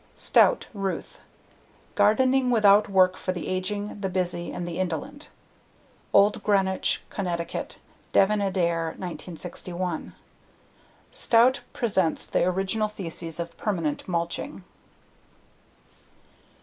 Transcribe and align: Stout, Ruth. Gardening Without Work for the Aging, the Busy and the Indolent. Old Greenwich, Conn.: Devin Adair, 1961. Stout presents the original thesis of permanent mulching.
Stout, 0.15 0.65
Ruth. 0.73 1.19
Gardening 1.93 2.49
Without 2.49 2.89
Work 2.89 3.17
for 3.17 3.33
the 3.33 3.47
Aging, 3.47 3.99
the 4.01 4.09
Busy 4.09 4.51
and 4.51 4.67
the 4.67 4.79
Indolent. 4.79 5.29
Old 6.11 6.41
Greenwich, 6.43 7.03
Conn.: 7.11 7.25
Devin 8.11 8.41
Adair, 8.41 8.83
1961. 8.97 10.15
Stout 11.11 11.61
presents 11.71 12.25
the 12.25 12.43
original 12.45 12.87
thesis 12.87 13.39
of 13.39 13.55
permanent 13.57 14.07
mulching. 14.07 14.63